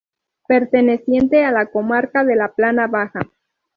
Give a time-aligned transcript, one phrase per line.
[0.47, 3.19] Perteneciente a la comarca de la Plana Baja.